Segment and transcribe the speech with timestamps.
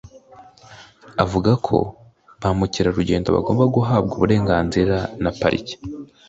[1.23, 1.77] Avuga ko
[2.41, 5.75] ba mukerarugendo bagomba guhabwa uburenganzira na Pariki